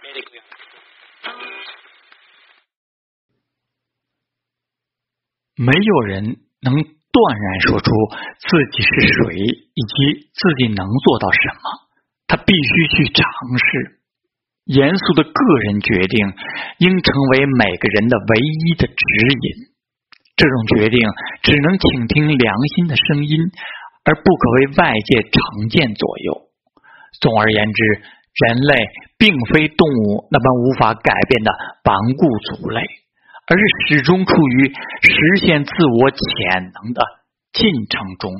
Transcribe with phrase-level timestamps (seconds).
[5.56, 6.24] 没有人
[6.62, 7.90] 能断然说出
[8.38, 11.60] 自己是谁以及自己能做到什么，
[12.26, 13.24] 他必须去尝
[13.58, 13.98] 试。
[14.64, 15.30] 严肃的个
[15.64, 16.32] 人决定
[16.78, 18.94] 应成为每个人的唯一的指
[19.42, 19.66] 引。
[20.36, 21.00] 这种决定
[21.42, 23.50] 只能倾听良心的声音，
[24.04, 26.48] 而不可为外界成见左右。
[27.20, 28.02] 总而言之，
[28.46, 28.74] 人类
[29.18, 31.50] 并非动物那般无法改变的
[31.84, 33.00] 顽固族类。
[33.50, 33.64] 而是
[33.96, 34.72] 始终处于
[35.02, 37.02] 实现自我潜能的
[37.52, 38.30] 进程中。